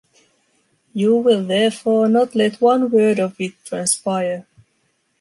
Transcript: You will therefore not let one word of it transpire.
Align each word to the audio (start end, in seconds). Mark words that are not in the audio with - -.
You 0.95 1.15
will 1.17 1.45
therefore 1.45 2.09
not 2.09 2.33
let 2.33 2.59
one 2.59 2.89
word 2.89 3.19
of 3.19 3.39
it 3.39 3.53
transpire. 3.63 4.47